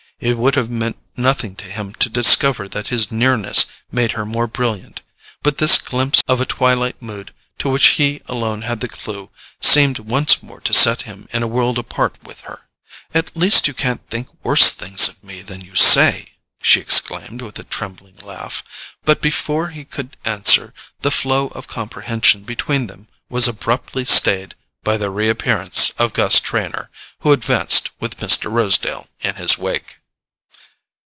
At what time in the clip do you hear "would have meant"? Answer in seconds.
0.37-0.99